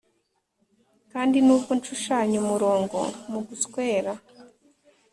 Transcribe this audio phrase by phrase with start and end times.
[1.11, 2.97] kandi nubwo nshushanya umurongo
[3.31, 4.13] muguswera,